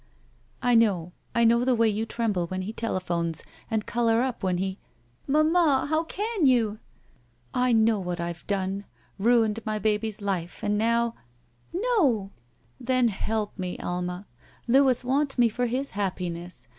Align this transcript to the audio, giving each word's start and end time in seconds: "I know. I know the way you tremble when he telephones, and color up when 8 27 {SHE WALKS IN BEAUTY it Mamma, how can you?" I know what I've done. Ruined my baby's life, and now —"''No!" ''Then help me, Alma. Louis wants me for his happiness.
"I 0.63 0.73
know. 0.73 1.11
I 1.35 1.43
know 1.45 1.63
the 1.63 1.75
way 1.75 1.87
you 1.87 2.07
tremble 2.07 2.47
when 2.47 2.63
he 2.63 2.73
telephones, 2.73 3.43
and 3.69 3.85
color 3.85 4.21
up 4.23 4.41
when 4.41 4.55
8 4.57 4.79
27 5.27 5.27
{SHE 5.27 5.27
WALKS 5.27 5.27
IN 5.27 5.43
BEAUTY 5.43 5.49
it 5.49 5.53
Mamma, 5.71 5.85
how 5.89 6.03
can 6.05 6.45
you?" 6.47 6.79
I 7.53 7.71
know 7.73 7.99
what 7.99 8.19
I've 8.19 8.47
done. 8.47 8.85
Ruined 9.19 9.59
my 9.63 9.77
baby's 9.77 10.19
life, 10.19 10.63
and 10.63 10.75
now 10.75 11.13
—"''No!" 11.75 12.31
''Then 12.83 13.09
help 13.09 13.59
me, 13.59 13.77
Alma. 13.77 14.25
Louis 14.67 15.03
wants 15.05 15.37
me 15.37 15.49
for 15.49 15.67
his 15.67 15.91
happiness. 15.91 16.67